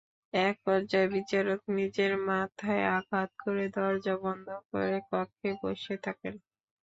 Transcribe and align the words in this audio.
একপর্যায়ে 0.33 1.11
বিচারক 1.15 1.59
নিজের 1.77 2.11
মাথায় 2.27 2.83
আঘাত 2.97 3.29
করে 3.39 3.65
দরজা 3.75 4.15
বন্ধ 4.23 4.47
করে 4.69 4.97
কক্ষে 5.09 5.49
বসে 5.61 5.95
থাকেন। 6.05 6.35